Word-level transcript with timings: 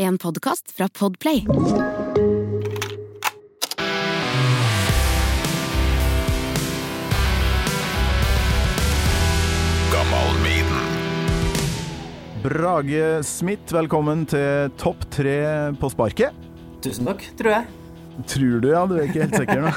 En 0.00 0.18
podkast 0.18 0.72
fra 0.72 0.88
Podplay. 0.88 1.44
Brage 12.42 13.22
Smith, 13.22 13.74
velkommen 13.74 14.24
til 14.24 14.72
Topp 14.80 15.04
tre 15.12 15.36
på 15.76 15.92
sparket. 15.92 16.32
Tusen 16.80 17.04
takk, 17.12 17.26
tror 17.36 17.58
jeg. 17.58 17.68
Tror 18.24 18.64
du, 18.64 18.72
ja? 18.72 18.86
Du 18.88 18.96
er 18.96 19.04
ikke 19.04 19.26
helt 19.26 19.36
sikker 19.36 19.66
nå? 19.66 19.68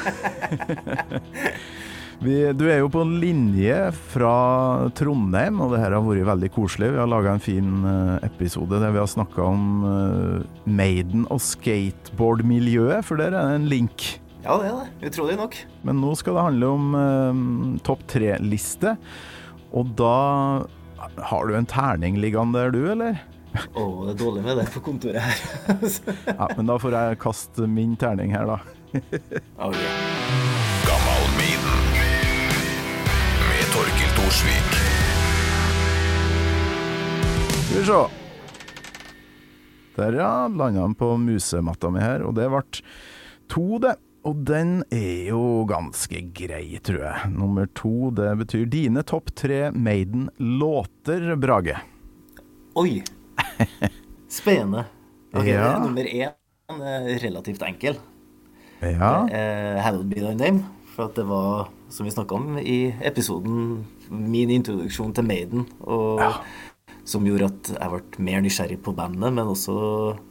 Vi, 2.24 2.36
du 2.56 2.70
er 2.72 2.78
jo 2.80 2.88
på 2.88 3.02
linje 3.04 3.76
fra 4.14 4.36
Trondheim, 4.96 5.58
og 5.60 5.74
det 5.74 5.82
her 5.82 5.92
har 5.92 6.06
vært 6.06 6.28
veldig 6.30 6.50
koselig. 6.56 6.94
Vi 6.94 7.02
har 7.02 7.10
laga 7.12 7.34
en 7.36 7.44
fin 7.44 7.84
eh, 7.90 8.24
episode 8.30 8.80
der 8.80 8.94
vi 8.96 9.02
har 9.02 9.10
snakka 9.12 9.44
om 9.44 9.66
uh, 9.84 10.46
Maiden 10.64 11.26
og 11.34 11.42
skateboardmiljøet, 11.44 13.04
for 13.04 13.20
der 13.20 13.36
er 13.36 13.50
det 13.50 13.58
en 13.58 13.68
link. 13.68 14.06
Ja, 14.46 14.56
det 14.62 14.70
er 14.70 14.80
det. 14.80 15.12
Utrolig 15.12 15.36
nok. 15.42 15.60
Men 15.84 16.00
nå 16.00 16.14
skal 16.16 16.40
det 16.40 16.48
handle 16.48 16.72
om 16.78 16.96
uh, 16.96 17.44
topp 17.84 18.08
tre-liste, 18.16 18.96
og 19.76 19.92
da 20.00 20.16
har 21.34 21.44
du 21.50 21.60
en 21.60 21.68
terning 21.68 22.24
liggende 22.24 22.56
der, 22.56 22.72
du, 22.72 22.88
eller? 22.96 23.20
Å, 23.52 23.84
oh, 23.84 24.06
det 24.08 24.16
er 24.16 24.22
dårlig 24.24 24.48
med 24.48 24.62
det 24.64 24.70
på 24.72 24.86
kontoret 24.88 25.28
her. 25.28 25.46
ja, 26.32 26.54
men 26.56 26.72
da 26.72 26.80
får 26.80 27.02
jeg 27.02 27.24
kaste 27.28 27.68
min 27.68 28.00
terning 28.00 28.32
her, 28.32 28.56
da. 28.56 28.62
oh, 29.60 29.74
Gammal 29.76 30.13
Torkil 34.34 34.64
Skal 37.66 37.80
vi 37.80 37.86
se. 37.86 38.06
Der, 39.96 40.14
ja. 40.14 40.48
Landa 40.48 40.82
han 40.82 40.96
på 40.96 41.18
musematta 41.18 41.92
mi 41.94 42.02
her, 42.02 42.24
og 42.26 42.34
det 42.38 42.48
ble 42.50 42.64
to, 43.52 43.78
det. 43.84 43.94
Og 44.24 44.40
den 44.48 44.78
er 44.96 45.28
jo 45.28 45.66
ganske 45.70 46.22
grei, 46.34 46.80
tror 46.82 47.02
jeg. 47.04 47.32
Nummer 47.36 47.68
to, 47.76 48.10
det 48.16 48.32
betyr 48.40 48.66
dine 48.72 49.04
topp 49.04 49.34
tre 49.36 49.68
Maiden-låter, 49.76 51.36
Brage. 51.36 51.76
Oi! 52.80 53.04
Spennende. 54.40 54.88
Ok, 55.34 55.50
Ja. 55.52 55.76
Nummer 55.84 56.08
én 56.08 56.32
er 56.88 57.20
relativt 57.22 57.62
enkel. 57.68 58.00
Ja. 58.82 59.12
Det 59.28 59.36
er 59.38 59.84
Hallowed 59.84 60.10
Be 60.10 60.24
Thy 60.24 60.34
Name. 60.40 60.66
For 60.94 61.08
at 61.08 61.18
det 61.18 61.26
var, 61.26 61.72
som 61.90 62.06
vi 62.06 62.14
snakka 62.14 62.38
om 62.38 62.60
i 62.62 62.94
episoden, 63.02 63.82
min 64.14 64.52
introduksjon 64.54 65.16
til 65.18 65.26
Maiden. 65.26 65.66
Og 65.82 66.22
som 67.08 67.26
gjorde 67.28 67.50
at 67.50 67.72
jeg 67.74 67.92
ble 67.92 68.26
mer 68.28 68.44
nysgjerrig 68.44 68.78
på 68.84 68.94
bandet, 68.96 69.34
men 69.34 69.50
også 69.50 69.74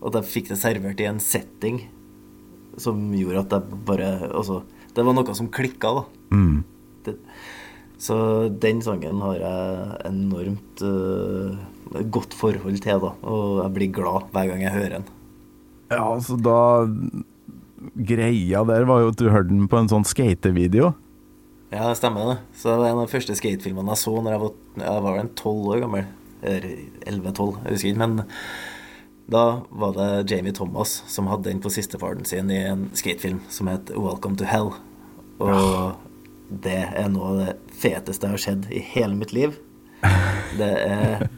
at 0.07 0.21
jeg 0.21 0.31
fikk 0.31 0.53
det 0.53 0.61
servert 0.61 1.03
i 1.03 1.09
en 1.11 1.21
setting 1.21 1.83
som 2.81 3.11
gjorde 3.13 3.43
at 3.43 3.57
jeg 3.59 3.81
bare 3.85 4.13
Altså, 4.31 4.63
det 4.95 5.05
var 5.05 5.17
noe 5.17 5.35
som 5.37 5.51
klikka, 5.53 5.91
da. 5.99 6.05
Mm. 6.33 6.63
Det, 7.05 7.17
så 8.03 8.17
den 8.63 8.81
sangen 8.85 9.21
har 9.23 9.37
jeg 9.39 9.99
enormt 10.09 10.83
uh, 10.85 11.59
godt 12.13 12.35
forhold 12.35 12.81
til, 12.83 13.03
da. 13.05 13.13
Og 13.23 13.61
jeg 13.63 13.75
blir 13.77 13.93
glad 13.99 14.33
hver 14.33 14.49
gang 14.51 14.65
jeg 14.65 14.77
hører 14.79 14.97
den. 14.99 15.11
ja, 15.93 16.01
altså 16.09 16.39
da 16.41 16.57
Greia 17.95 18.63
der 18.69 18.87
var 18.89 19.03
jo 19.03 19.13
at 19.13 19.21
du 19.21 19.29
hørte 19.29 19.53
den 19.53 19.69
på 19.69 19.79
en 19.81 19.91
sånn 19.91 20.07
skatevideo. 20.09 20.93
Ja, 21.73 21.87
det 21.89 21.97
stemmer 22.01 22.33
det. 22.33 22.37
Så 22.57 22.69
det 22.69 22.79
var 22.81 22.91
en 22.91 23.01
av 23.01 23.07
de 23.07 23.13
første 23.13 23.37
skatefilmene 23.37 23.95
jeg 23.95 24.03
så 24.03 24.15
når 24.19 24.35
jeg 24.35 24.43
var, 24.43 24.55
jeg 24.83 25.05
var 25.07 25.19
en 25.21 25.33
tolv 25.39 25.73
år 25.73 25.83
gammel. 25.85 26.07
Eller 26.43 26.73
11-12, 27.07 27.59
jeg 27.65 27.77
husker 27.77 27.91
ikke. 27.93 28.07
Men 28.07 28.17
da 29.33 29.45
var 29.71 29.95
det 29.97 30.09
Jamie 30.33 30.53
Thomas 30.57 30.99
som 31.09 31.31
hadde 31.31 31.49
den 31.49 31.63
på 31.65 31.73
sistefaren 31.73 32.27
sin 32.29 32.51
i 32.53 32.61
en 32.69 32.89
skatefilm 32.99 33.41
som 33.49 33.71
het 33.73 33.93
'Welcome 33.95 34.37
to 34.37 34.45
Hell'. 34.45 34.75
Og 35.41 35.95
det 36.63 36.89
er 36.93 37.09
noe 37.09 37.29
av 37.31 37.39
det 37.39 37.57
feteste 37.73 38.27
jeg 38.27 38.33
har 38.37 38.45
sett 38.45 38.71
i 38.71 38.79
hele 38.79 39.15
mitt 39.15 39.33
liv. 39.33 39.57
Det 40.59 40.69
er 40.69 41.29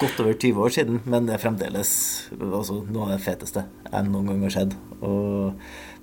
godt 0.00 0.18
over 0.20 0.34
20 0.36 0.60
år 0.60 0.72
siden, 0.74 0.98
men 1.08 1.26
det 1.28 1.34
er 1.36 1.42
fremdeles 1.42 1.90
altså, 2.36 2.82
noe 2.90 3.06
av 3.06 3.14
det 3.14 3.22
feteste 3.24 3.62
jeg 3.88 4.08
noen 4.10 4.28
gang 4.28 4.42
har 4.44 4.52
sett. 4.52 4.74
Og 5.00 5.54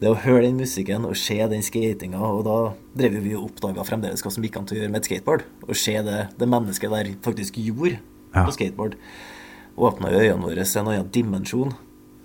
det 0.01 0.09
å 0.09 0.17
høre 0.23 0.47
den 0.47 0.57
musikken 0.57 1.05
og 1.05 1.17
se 1.19 1.37
den 1.51 1.61
skatinga, 1.65 2.17
og 2.21 2.41
da 2.47 2.55
drev 2.97 3.19
vi 3.21 3.35
og 3.37 3.51
oppdaga 3.51 3.85
fremdeles 3.85 4.23
hva 4.25 4.31
som 4.33 4.45
gikk 4.45 4.57
an 4.57 4.65
til 4.69 4.79
å 4.79 4.81
gjøre 4.81 4.93
med 4.95 5.03
et 5.03 5.09
skateboard. 5.11 5.45
Og 5.67 5.77
se 5.77 5.93
det, 6.07 6.17
det 6.41 6.49
mennesket 6.49 6.93
der 6.95 7.13
faktisk 7.27 7.61
gjorde 7.61 7.99
Ja. 8.31 8.45
på 8.47 8.53
skateboard. 8.55 8.95
Åpna 9.77 10.09
øynene 10.11 10.45
våre 10.45 10.63
en 10.63 10.87
annen 10.87 11.09
dimensjon. 11.11 11.73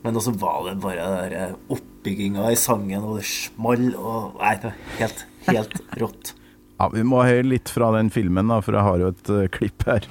Men 0.05 0.15
også 0.15 0.37
var 0.39 0.69
det 0.69 0.81
bare 0.81 1.07
der 1.31 1.55
oppbygginga 1.69 2.51
i 2.53 2.59
sangen, 2.59 3.03
og 3.03 3.19
det 3.19 3.27
small 3.27 3.89
og 3.99 4.37
Nei, 4.39 4.55
det 4.63 4.71
var 4.71 4.77
helt, 5.01 5.25
helt 5.49 5.81
rått. 6.03 6.35
Ja, 6.79 6.89
Vi 6.93 7.03
må 7.03 7.25
høre 7.25 7.43
litt 7.43 7.73
fra 7.73 7.91
den 7.97 8.11
filmen, 8.15 8.47
da, 8.53 8.61
for 8.61 8.77
jeg 8.77 8.87
har 8.87 9.03
jo 9.03 9.11
et 9.15 9.33
uh, 9.33 9.47
klipp 9.51 9.83
her. 9.89 10.07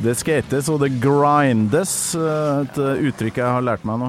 Det 0.00 0.14
skates 0.16 0.68
og 0.72 0.78
det 0.80 0.94
grindes, 1.02 1.90
et 2.16 2.78
eh, 2.80 3.00
uttrykk 3.10 3.40
jeg 3.42 3.52
har 3.52 3.64
lært 3.64 3.82
meg 3.84 3.98
nå. 4.00 4.08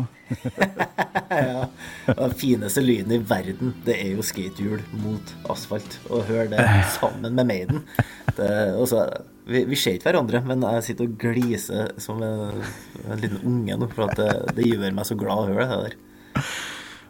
ja. 1.52 1.66
Den 2.08 2.36
fineste 2.40 2.84
lyden 2.86 3.12
i 3.18 3.20
verden, 3.28 3.74
det 3.84 3.98
er 4.00 4.14
jo 4.14 4.24
skatehjul 4.24 4.80
mot 5.02 5.34
asfalt. 5.52 5.98
Å 6.08 6.22
høre 6.30 6.48
det 6.54 6.64
sammen 6.96 7.36
med 7.36 7.50
Maiden. 7.50 7.84
Det, 8.38 8.48
også, 8.80 9.04
vi, 9.52 9.66
vi 9.68 9.80
ser 9.80 9.98
ikke 9.98 10.14
hverandre, 10.14 10.40
men 10.48 10.64
jeg 10.78 10.88
sitter 10.88 11.10
og 11.10 11.18
gliser 11.20 11.92
som 12.00 12.24
en, 12.24 12.64
en 13.10 13.20
liten 13.20 13.44
unge 13.44 13.82
nå, 13.82 13.92
for 13.92 14.16
det, 14.16 14.32
det 14.56 14.70
gjør 14.70 14.96
meg 14.96 15.10
så 15.12 15.20
glad 15.20 15.44
å 15.44 15.50
høre 15.52 15.68
det 15.68 15.82
der. 15.90 16.00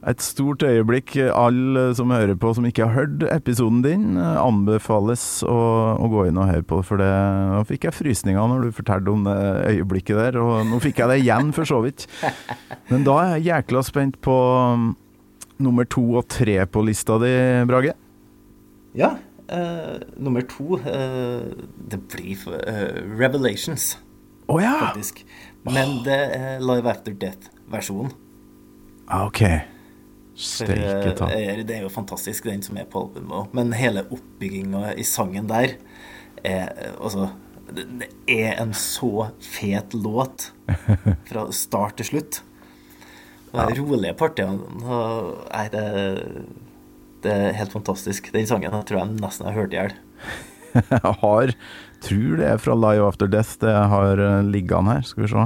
Et 0.10 0.24
stort 0.26 0.64
øyeblikk. 0.66 1.14
Alle 1.30 1.84
som 1.94 2.10
hører 2.10 2.34
på 2.40 2.50
som 2.58 2.66
ikke 2.66 2.88
har 2.88 2.96
hørt 2.96 3.26
episoden 3.30 3.84
din, 3.86 4.18
eh, 4.18 4.38
anbefales 4.42 5.24
å, 5.46 5.58
å 6.02 6.08
gå 6.10 6.24
inn 6.26 6.40
og 6.42 6.50
høre 6.50 6.66
på, 6.66 6.80
for 6.88 7.02
det, 7.02 7.10
nå 7.54 7.62
fikk 7.70 7.86
jeg 7.86 7.98
frysninger 8.00 8.50
når 8.50 8.66
du 8.66 8.72
fortalte 8.74 9.14
om 9.14 9.28
det 9.28 9.36
øyeblikket 9.70 10.18
der, 10.18 10.40
og 10.42 10.66
nå 10.66 10.80
fikk 10.82 11.04
jeg 11.04 11.12
det 11.12 11.20
igjen, 11.22 11.52
for 11.54 11.70
så 11.70 11.84
vidt. 11.86 12.08
Men 12.90 13.06
da 13.06 13.20
er 13.22 13.36
jeg 13.36 13.52
jækla 13.52 13.84
spent 13.86 14.18
på 14.26 14.38
um, 14.74 14.88
nummer 15.62 15.86
to 15.86 16.04
og 16.18 16.26
tre 16.34 16.58
på 16.66 16.84
lista 16.88 17.20
di, 17.22 17.34
Brage. 17.70 17.94
Ja, 18.98 19.12
uh, 19.54 20.00
nummer 20.18 20.42
to 20.42 20.80
uh, 20.82 21.46
Det 21.92 22.02
blir 22.10 22.42
uh, 22.50 22.98
Revelations, 23.22 24.00
oh, 24.48 24.58
ja! 24.64 24.80
faktisk. 24.88 25.22
Men 25.70 26.02
det 26.08 26.18
er 26.34 26.58
Live 26.58 26.90
After 26.90 27.14
Death-versjonen. 27.14 28.10
Ah, 29.06 29.28
OK. 29.28 29.46
Steike 30.36 31.14
ta. 31.18 31.28
eh, 31.32 31.64
Det 31.68 31.76
er 31.78 31.82
jo 31.86 31.90
fantastisk, 31.94 32.46
den 32.50 32.62
som 32.64 32.78
er 32.78 32.86
på 32.90 33.02
albumet 33.06 33.32
òg. 33.38 33.54
Men 33.58 33.74
hele 33.78 34.06
oppbygginga 34.10 34.94
i 34.98 35.04
sangen 35.04 35.48
der 35.52 35.76
er 36.44 36.72
eh, 36.72 36.94
Altså, 37.02 37.30
det 37.72 38.08
er 38.28 38.58
en 38.62 38.74
så 38.74 39.30
fet 39.40 39.94
låt 39.94 40.52
fra 41.30 41.46
start 41.52 41.98
til 42.02 42.06
slutt. 42.10 42.42
De 43.52 43.76
rolige 43.76 44.14
partiene 44.16 44.60
Nei, 44.80 45.66
det, 45.72 45.86
det 47.24 47.32
er 47.36 47.58
helt 47.60 47.74
fantastisk. 47.76 48.32
Den 48.34 48.48
sangen 48.48 48.72
jeg 48.72 48.88
tror 48.88 49.02
jeg 49.04 49.18
nesten 49.20 49.48
har 49.50 49.58
hørt 49.60 49.74
i 49.76 49.80
hjel. 49.82 49.96
Jeg 50.72 51.02
har 51.04 51.52
Tror 52.02 52.38
det 52.40 52.46
er 52.48 52.58
fra 52.64 52.74
Live 52.80 53.04
After 53.06 53.28
Death 53.30 53.58
det 53.62 53.74
har 53.92 54.18
eh, 54.24 54.38
liggende 54.48 54.96
her. 54.96 55.02
Skal 55.06 55.26
vi 55.26 55.30
se. 55.34 55.44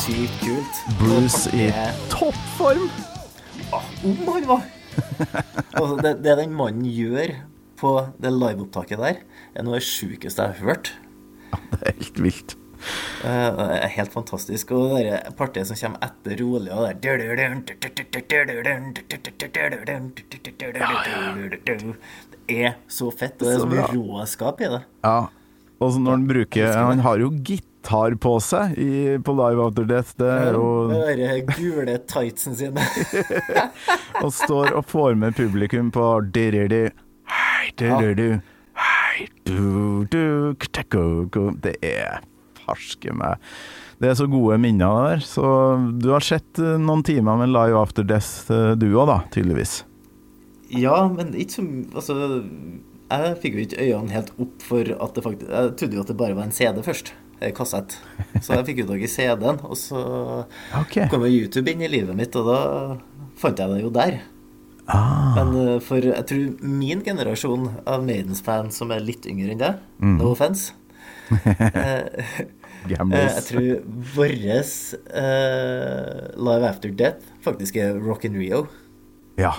Sykt 0.00 0.34
kult. 0.42 0.74
Bruce 0.98 1.50
i 1.54 1.70
toppform! 2.10 2.90
Om 3.70 4.16
han 4.26 4.48
var! 4.48 4.62
altså, 5.78 5.96
det, 6.02 6.16
det 6.24 6.38
den 6.40 6.54
mannen 6.56 6.86
gjør 6.90 7.36
på 7.78 7.92
det 8.18 8.32
liveopptaket 8.34 8.98
der 8.98 9.20
er 9.54 9.62
noe 9.62 9.76
av 9.76 9.78
det 9.78 9.86
sjukeste 9.86 10.42
jeg 10.42 10.58
har 10.58 10.72
hørt. 10.72 10.90
Det 11.70 11.92
er 11.92 11.94
helt 12.00 12.22
vilt. 12.26 12.56
Eh, 13.24 13.56
Det 13.56 13.78
er 13.84 13.88
helt 13.96 14.12
fantastisk. 14.12 14.70
Og 14.72 14.96
det 14.98 15.18
partiet 15.36 15.66
som 15.68 15.76
kommer 15.76 15.98
etter 16.06 16.36
rolig 16.40 16.72
og 16.72 17.00
der 17.02 17.18
Det 22.46 22.66
er 22.66 22.74
så 22.88 23.10
fett. 23.12 23.38
Det 23.38 23.48
er 23.48 23.58
Så 23.58 23.66
mye 23.68 23.86
råskap 23.92 24.60
i 24.60 24.70
det. 24.72 24.82
Ja. 25.04 25.18
Og 25.80 25.92
så 25.94 26.00
når 26.02 26.10
han 26.18 26.26
bruker 26.28 26.72
Han 26.76 26.98
har 27.00 27.18
jo 27.22 27.30
gitar 27.30 28.14
på 28.20 28.34
seg 28.44 28.76
i, 28.78 29.18
på 29.24 29.32
Live 29.32 29.66
After 29.66 29.84
Death. 29.88 30.14
Det 30.18 30.28
er 30.28 30.52
jo 30.52 30.88
Med 30.90 31.46
gule 31.56 31.98
tightsen 32.10 32.56
sine. 32.56 32.84
Og 34.20 34.32
står 34.32 34.74
og 34.76 34.84
får 34.90 35.14
med 35.16 35.36
publikum 35.38 35.90
på 35.94 36.08
di-di-di. 36.32 36.90
Hei, 37.30 37.70
du-du-du. 37.78 38.40
Hei, 38.76 39.28
du-du. 39.44 40.54
Det 41.62 41.76
er 41.82 42.20
farske 42.70 43.14
meg. 43.16 43.38
Det 44.00 44.08
er 44.08 44.16
så 44.16 44.26
gode 44.32 44.56
minner 44.62 45.10
der. 45.10 45.24
Så 45.26 45.44
du 46.00 46.08
har 46.14 46.24
sett 46.24 46.58
eh, 46.62 46.78
noen 46.80 47.04
timer 47.06 47.36
med 47.42 47.52
Live 47.52 47.76
After 47.78 48.06
Death, 48.06 48.48
eh, 48.54 48.72
du 48.80 48.88
òg, 48.94 49.10
da, 49.10 49.18
tydeligvis. 49.34 49.82
Ja, 50.70 51.02
men 51.10 51.34
ikke 51.34 51.56
som 51.58 51.70
Altså, 51.98 52.14
jeg 53.10 53.38
fikk 53.42 53.56
jo 53.56 53.64
ikke 53.66 53.82
øynene 53.82 54.14
helt 54.14 54.30
opp 54.38 54.62
for 54.62 54.86
at 54.86 55.16
det 55.16 55.24
faktisk 55.24 55.48
Jeg 55.50 55.72
trodde 55.80 55.96
jo 55.98 56.04
at 56.04 56.12
det 56.12 56.16
bare 56.20 56.36
var 56.38 56.46
en 56.46 56.54
CD 56.54 56.78
først. 56.86 57.10
Kassett. 57.56 57.94
Så 58.44 58.52
jeg 58.52 58.66
fikk 58.68 58.82
jo 58.82 58.90
tak 58.90 59.00
i 59.00 59.08
CD-en, 59.08 59.62
og 59.64 59.76
så 59.80 60.00
okay. 60.76 61.06
kom 61.08 61.24
jo 61.24 61.30
YouTube 61.32 61.72
inn 61.72 61.80
i 61.80 61.88
livet 61.88 62.12
mitt, 62.16 62.36
og 62.36 62.50
da 62.50 62.58
fant 63.40 63.58
jeg 63.62 63.72
det 63.72 63.80
jo 63.80 63.92
der. 63.94 64.18
Ah, 64.90 65.32
Men 65.38 65.54
eh, 65.56 65.78
for 65.84 66.02
jeg 66.04 66.26
tror 66.28 66.66
min 66.66 67.00
generasjon 67.06 67.68
av 67.88 68.04
Maidens-fans 68.04 68.76
som 68.80 68.92
er 68.92 69.04
litt 69.04 69.26
yngre 69.30 69.54
enn 69.54 69.62
deg, 69.62 69.86
Mm. 70.00 70.16
no 70.18 70.30
offence, 70.32 70.72
eh, 70.72 70.76
eh, 70.76 70.79
Jeg 72.90 73.42
tror 73.46 73.66
vår 74.16 74.32
Live 76.40 76.68
After 76.68 76.92
Death 76.96 77.26
faktisk 77.44 77.76
er 77.80 77.98
Rock 78.00 78.24
in 78.28 78.38
Rio. 78.40 78.64
Ja, 79.40 79.52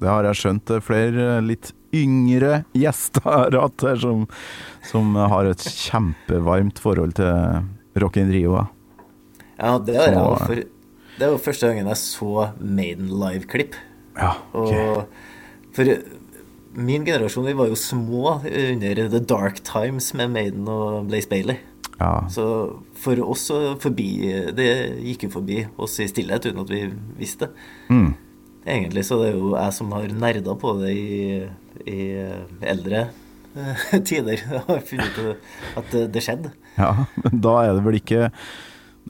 det 0.00 0.08
har 0.10 0.24
jeg 0.30 0.40
skjønt. 0.40 0.72
Er 0.74 0.84
flere 0.84 1.26
eh, 1.38 1.42
litt 1.44 1.72
yngre 1.94 2.62
gjester 2.74 3.52
her 3.84 4.00
som, 4.02 4.24
som 4.88 5.12
har 5.30 5.46
et 5.52 5.62
kjempevarmt 5.62 6.80
forhold 6.82 7.14
til 7.20 8.00
Rock 8.02 8.16
in 8.22 8.32
Rio. 8.34 8.64
Ja, 9.60 9.76
det 9.78 9.94
har 10.00 10.08
jeg 10.10 10.16
Så- 10.18 10.46
for 10.48 10.64
det 11.20 11.28
var 11.30 11.38
første 11.38 11.68
gangen 11.70 11.86
jeg 11.92 12.00
så 12.00 12.48
Maiden 12.58 13.12
live-klipp. 13.20 13.76
Ja, 14.18 14.32
ok. 14.50 14.72
Og 14.74 15.04
for 15.76 15.84
min 16.74 17.04
generasjon, 17.06 17.46
vi 17.46 17.54
var 17.56 17.70
jo 17.70 17.78
små 17.78 18.40
under 18.44 19.08
The 19.08 19.20
Dark 19.22 19.62
Times 19.66 20.12
med 20.14 20.32
Maiden 20.34 20.68
og 20.70 21.06
Blaze 21.10 21.30
Bailey. 21.30 21.60
Ja. 21.98 22.26
Så 22.30 22.44
for 22.98 23.20
oss 23.22 23.44
så 23.46 23.76
forbi 23.78 24.08
Det 24.50 24.66
gikk 25.04 25.28
jo 25.28 25.34
forbi 25.36 25.60
oss 25.78 25.92
i 26.02 26.08
stillhet 26.10 26.48
uten 26.48 26.64
at 26.64 26.72
vi 26.72 26.80
visste 27.20 27.46
det. 27.46 27.68
Mm. 27.94 28.08
Egentlig 28.64 29.04
så 29.06 29.20
det 29.20 29.30
er 29.30 29.38
jo 29.38 29.52
jeg 29.54 29.76
som 29.76 29.92
har 29.94 30.14
nerda 30.24 30.56
på 30.58 30.72
det 30.80 30.92
i, 30.96 31.16
i 31.86 32.00
eldre 32.64 33.06
eh, 33.54 33.82
tider. 34.08 34.40
Jeg 34.40 34.62
har 34.66 34.86
funnet 34.88 35.18
ut 35.20 35.80
at 35.80 35.98
det, 36.14 36.22
skjedde. 36.24 36.54
ja, 36.78 36.94
men 37.20 37.42
da 37.44 37.58
er 37.62 37.74
det 37.76 37.84
vel 37.84 38.00
ikke 38.00 38.30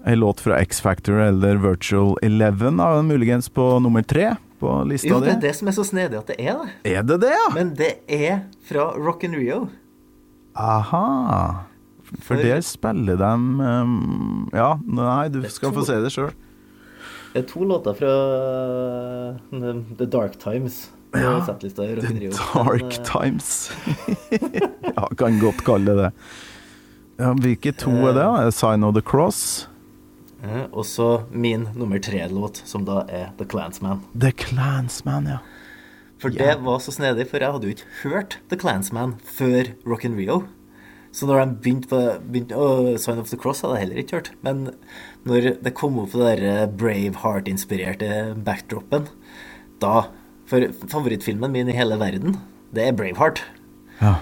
en 0.05 0.19
låt 0.19 0.43
fra 0.43 0.59
X-Factor 0.59 1.23
eller 1.29 1.63
Virtual 1.63 2.17
Eleven, 2.27 2.83
da, 2.83 2.99
muligens 3.07 3.47
på 3.49 3.77
nummer 3.81 4.03
tre 4.03 4.33
på 4.65 4.75
lista 4.89 5.11
Jo, 5.13 5.21
det 5.23 5.35
er 5.35 5.39
di? 5.39 5.47
det 5.47 5.55
som 5.61 5.69
er 5.71 5.77
så 5.77 5.85
snedig 5.87 6.19
at 6.23 6.33
det 6.33 6.37
er 6.41 6.59
det. 6.63 6.73
Er 6.97 7.07
det 7.07 7.21
det, 7.27 7.33
ja? 7.37 7.47
Men 7.55 7.75
det 7.79 7.93
er 8.09 8.43
fra 8.69 8.89
Rock 8.97 9.25
in 9.29 9.37
Rio. 9.37 9.67
Aha. 10.57 11.05
For 12.15 12.35
For- 12.35 12.43
der 12.43 12.61
spiller 12.63 13.17
de 13.19 13.31
um, 13.35 14.49
Ja, 14.55 14.75
nei, 14.87 15.29
du 15.35 15.41
skal 15.51 15.71
to, 15.73 15.81
få 15.81 15.87
se 15.89 16.01
det 16.05 16.13
sjøl. 16.15 16.33
Det 17.35 17.43
er 17.43 17.47
to 17.51 17.65
låter 17.67 17.97
fra 17.99 18.13
uh, 19.51 19.81
The 19.99 20.07
Dark 20.07 20.39
Times. 20.39 20.91
Ja, 21.15 21.37
Rio. 21.47 22.31
Dark 22.55 22.83
Men, 22.83 22.91
eh, 22.91 23.05
Times. 23.07 23.73
ja, 24.97 25.07
kan 25.19 25.39
godt 25.39 25.61
kalle 25.67 25.95
det 25.95 26.09
ja, 27.21 27.29
Hvilke 27.39 27.71
to 27.79 27.93
er 28.09 28.13
det? 28.13 28.17
da? 28.19 28.45
Det 28.49 28.55
Sign 28.55 28.83
of 28.83 28.95
the 28.97 29.03
Cross? 29.03 29.69
Eh, 30.45 30.65
Og 30.71 30.85
så 30.89 31.25
min 31.31 31.69
nummer 31.75 31.99
tre-låt, 31.99 32.63
som 32.69 32.85
da 32.87 33.03
er 33.09 33.33
The 33.39 33.47
Clansman. 33.49 34.05
The 34.15 34.33
Clansman, 34.33 35.27
ja. 35.27 35.39
For 36.21 36.33
yeah. 36.33 36.55
det 36.55 36.65
var 36.65 36.79
så 36.81 36.93
snedig, 36.95 37.27
for 37.31 37.43
jeg 37.43 37.53
hadde 37.53 37.69
jo 37.69 37.75
ikke 37.75 37.97
hørt 38.05 38.39
The 38.53 38.59
Clansman 38.61 39.17
før 39.25 39.73
Rock 39.89 40.05
in 40.07 40.17
Rio. 40.17 40.45
Så 41.15 41.29
når 41.29 41.45
de 41.45 41.57
begynte 41.63 41.91
på 41.91 42.01
begynte, 42.27 42.57
oh, 42.59 42.97
Sign 42.99 43.21
of 43.23 43.29
the 43.31 43.39
Cross 43.39 43.63
hadde 43.63 43.77
jeg 43.77 43.85
heller 43.85 44.01
ikke 44.03 44.17
hørt. 44.19 44.31
Men 44.43 44.65
når 45.29 45.55
det 45.63 45.75
kom 45.79 45.99
opp 46.03 46.15
det 46.17 46.39
der 46.41 46.67
Braveheart-inspirerte 46.75 48.35
backdropen, 48.45 49.09
da 49.83 50.11
For 50.45 50.61
favorittfilmen 50.93 51.55
min 51.55 51.71
i 51.73 51.77
hele 51.77 51.97
verden, 51.97 52.35
det 52.75 52.83
er 52.85 52.93
Braveheart. 52.93 53.41
ja. 54.01 54.15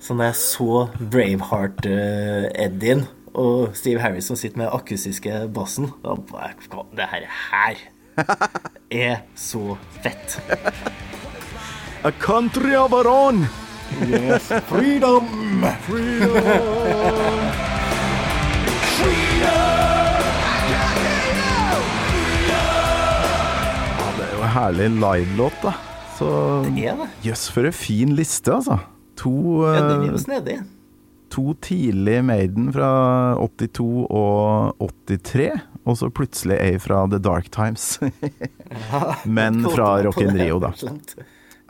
Så 0.00 0.14
når 0.16 0.24
jeg 0.30 0.36
så 0.40 0.88
Braveheart-Eddien 1.12 3.06
og 3.34 3.74
Steve 3.78 4.00
Harris 4.02 4.24
som 4.30 4.36
sitter 4.36 4.58
med 4.62 4.70
akustiske 4.72 5.48
bassen 5.54 5.90
Det 6.96 7.06
her, 7.12 7.26
her 7.52 7.76
er 8.90 9.16
så 9.38 9.76
fett. 10.02 10.40
A 12.04 12.10
country 12.20 12.74
of 12.76 12.92
our 12.92 13.06
own! 13.08 13.44
Yes, 14.08 14.50
freedom! 14.68 15.62
Ja, 24.00 24.08
det 24.16 24.26
er 24.26 24.34
jo 24.36 24.42
en 24.44 24.52
herlig 24.54 24.88
livelåt, 24.96 25.56
da. 25.62 25.72
Så 26.18 26.28
Det 26.66 26.86
er 26.88 26.98
det. 27.00 27.08
Jøss, 27.24 27.46
for 27.52 27.68
en 27.68 27.76
fin 27.76 28.14
liste, 28.16 28.52
altså. 28.54 28.78
To, 29.20 29.64
Ja, 29.66 30.60
to 31.30 31.54
tidlige 31.62 32.22
Maiden 32.26 32.70
fra 32.74 32.90
82 33.38 34.06
og 34.10 34.86
83, 35.08 35.50
og 35.86 35.98
så 35.98 36.10
plutselig 36.12 36.58
ei 36.60 36.78
fra 36.82 37.04
The 37.10 37.20
Dark 37.22 37.50
Times. 37.54 38.00
Men 39.38 39.62
fra 39.68 39.92
Rock 40.04 40.20
in 40.24 40.34
Rio, 40.38 40.60
da. 40.62 40.74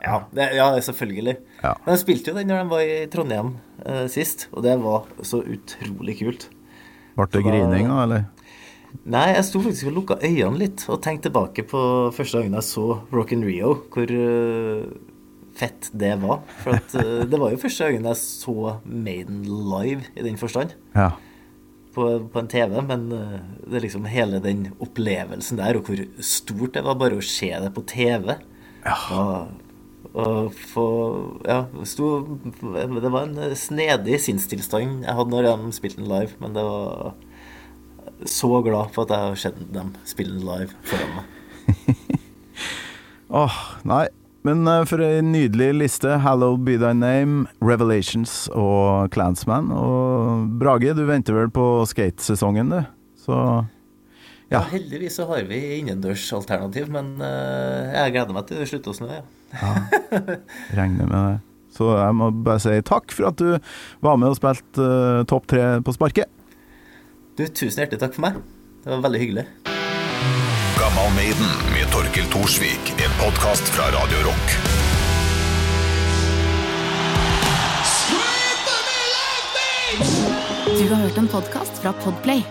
Ja, 0.01 0.23
det, 0.33 0.47
ja, 0.57 0.65
selvfølgelig. 0.81 1.35
Ja. 1.61 1.75
Men 1.85 1.93
de 1.93 2.01
spilte 2.01 2.31
jo 2.31 2.37
den 2.39 2.47
når 2.49 2.63
de 2.63 2.71
var 2.71 2.79
i 2.81 2.93
Trondheim 3.13 3.51
eh, 3.85 4.07
sist, 4.09 4.47
og 4.49 4.63
det 4.65 4.73
var 4.81 5.05
så 5.21 5.43
utrolig 5.45 6.15
kult. 6.23 6.47
Ble 7.19 7.27
det 7.29 7.43
grining, 7.45 7.85
da, 7.85 7.99
eller? 8.07 8.23
Nei, 9.05 9.27
jeg 9.35 9.45
sto 9.47 9.61
faktisk 9.63 9.91
og 9.91 9.95
lukka 9.99 10.17
øynene 10.25 10.57
litt 10.59 10.83
og 10.91 10.99
tenkte 11.05 11.29
tilbake 11.29 11.63
på 11.69 11.83
første 12.15 12.41
gangen 12.41 12.57
jeg 12.57 12.67
så 12.67 12.85
Rock 13.13 13.35
in 13.35 13.45
Rio, 13.45 13.75
hvor 13.93 14.09
eh, 14.09 14.89
fett 15.61 15.89
det 15.93 16.15
var. 16.21 16.41
For 16.63 16.77
at, 16.81 16.95
eh, 16.99 17.23
det 17.29 17.39
var 17.41 17.53
jo 17.53 17.61
første 17.61 17.87
gangen 17.89 18.09
jeg 18.11 18.19
så 18.21 18.55
Maiden 18.85 19.43
live, 19.47 20.03
i 20.17 20.25
den 20.25 20.37
forstand, 20.41 20.73
Ja. 20.97 21.11
på, 21.95 22.05
på 22.33 22.39
en 22.43 22.47
TV. 22.51 22.77
Men 22.87 23.07
eh, 23.15 23.39
det 23.67 23.79
er 23.79 23.85
liksom 23.87 24.05
hele 24.11 24.41
den 24.43 24.69
opplevelsen 24.81 25.57
der, 25.61 25.77
og 25.79 25.87
hvor 25.89 26.03
stort 26.23 26.73
det 26.77 26.83
var 26.85 26.99
bare 27.01 27.17
å 27.19 27.25
se 27.25 27.51
det 27.53 27.73
på 27.75 27.83
TV. 27.89 28.35
Og, 29.13 29.51
og 30.17 30.55
få 30.73 30.85
Ja, 31.45 31.59
sto, 31.87 32.07
det 32.63 33.11
var 33.13 33.27
en 33.27 33.55
snedig 33.55 34.17
sinnstilstand 34.25 35.03
jeg 35.05 35.13
hadde 35.19 35.29
når 35.35 35.45
de 35.51 35.75
spilte 35.77 36.01
den 36.01 36.09
live, 36.09 36.33
men 36.41 36.55
det 36.57 36.63
var 36.65 37.13
så 38.25 38.49
glad 38.65 38.91
for 38.93 39.05
at 39.07 39.13
jeg 39.15 39.29
har 39.31 39.39
sett 39.45 39.61
dem 39.73 39.93
spille 40.05 40.35
den 40.37 40.45
live 40.45 40.73
foran 40.85 41.13
meg. 41.19 41.37
Åh, 43.41 43.55
nei. 43.87 44.03
Men 44.47 44.65
eh, 44.67 44.85
for 44.89 45.03
ei 45.05 45.21
nydelig 45.21 45.69
liste. 45.77 46.17
'Hallowed 46.23 46.63
Be 46.65 46.77
Thy 46.81 46.93
Name', 46.97 47.45
'Revelations' 47.61 48.47
og 48.49 49.11
'Clansman'. 49.13 49.69
Og 49.73 50.47
Brage, 50.59 50.95
du 50.97 51.05
venter 51.05 51.37
vel 51.37 51.49
på 51.53 51.85
skatesesongen, 51.85 52.69
du? 52.73 52.81
Så 53.21 53.37
Ja. 54.51 54.57
Ja. 54.57 54.65
heldigvis 54.67 55.15
så 55.15 55.25
har 55.29 55.45
vi 55.47 55.79
innendørsalternativ, 55.79 56.89
men 56.91 57.21
eh, 57.21 57.93
jeg 57.95 58.11
gleder 58.17 58.33
meg 58.35 58.47
til 58.47 58.57
det 58.59 58.67
slutter 58.67 58.91
å 58.91 58.97
snø, 58.97 59.21
ja. 59.53 59.71
regner 60.75 61.07
med 61.07 61.15
det. 61.15 61.39
Så 61.71 61.87
jeg 61.95 62.15
må 62.19 62.27
bare 62.43 62.59
si 62.59 62.81
takk 62.83 63.13
for 63.15 63.29
at 63.31 63.39
du 63.39 63.55
var 64.03 64.19
med 64.19 64.33
og 64.33 64.35
spilte 64.35 64.83
uh, 64.83 65.23
topp 65.23 65.47
tre 65.47 65.79
på 65.79 65.95
sparket. 65.95 66.27
Du, 67.39 67.45
tusen 67.47 67.85
hjertelig 67.85 68.01
takk 68.03 68.17
for 68.17 68.27
meg. 68.27 68.41
Det 68.83 68.91
var 68.91 69.05
veldig 69.07 69.21
hyggelig. 69.23 69.45
Gammal 70.95 71.15
Maiden 71.15 71.47
med 71.73 71.91
Torkel 71.91 72.25
Thorsvik. 72.25 72.93
En 72.97 73.25
podkast 73.25 73.63
fra 73.63 73.83
Radio 73.83 74.17
Rock. 74.17 74.51
Du 80.65 80.93
har 80.93 81.01
hørt 81.01 81.17
en 81.17 81.27
podkast 81.27 81.81
fra 81.81 81.93
Podplay. 81.93 82.43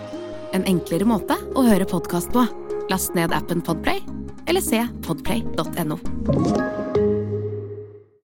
En 0.52 0.64
enklere 0.64 1.04
måte 1.04 1.36
å 1.52 1.66
høre 1.68 1.84
podkast 1.84 2.32
på. 2.32 2.46
Last 2.90 3.14
ned 3.14 3.34
appen 3.36 3.60
Podplay, 3.60 4.00
eller 4.48 4.64
se 4.64 4.86
podplay.no. 5.04 6.00